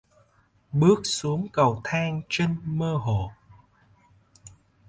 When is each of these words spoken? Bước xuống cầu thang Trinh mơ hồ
Bước 0.71 1.01
xuống 1.03 1.47
cầu 1.53 1.81
thang 1.83 2.21
Trinh 2.29 2.55
mơ 2.63 2.95
hồ 2.95 3.31